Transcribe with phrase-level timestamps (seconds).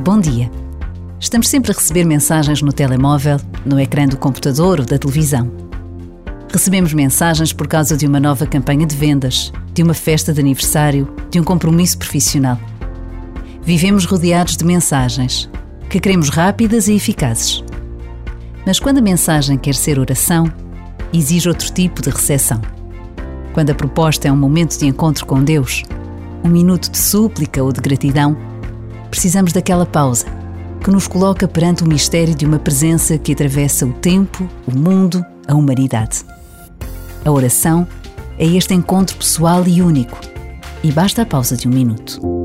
[0.00, 0.50] Bom dia.
[1.18, 5.50] Estamos sempre a receber mensagens no telemóvel, no ecrã do computador ou da televisão.
[6.52, 11.08] Recebemos mensagens por causa de uma nova campanha de vendas, de uma festa de aniversário,
[11.30, 12.58] de um compromisso profissional.
[13.62, 15.50] Vivemos rodeados de mensagens,
[15.88, 17.64] que queremos rápidas e eficazes.
[18.66, 20.52] Mas quando a mensagem quer ser oração,
[21.12, 22.60] exige outro tipo de recepção.
[23.54, 25.84] Quando a proposta é um momento de encontro com Deus,
[26.44, 28.36] um minuto de súplica ou de gratidão,
[29.16, 30.26] precisamos daquela pausa
[30.84, 35.24] que nos coloca perante o mistério de uma presença que atravessa o tempo, o mundo,
[35.48, 36.22] a humanidade.
[37.24, 37.88] A oração
[38.38, 40.20] é este encontro pessoal e único,
[40.84, 42.35] e basta a pausa de um minuto.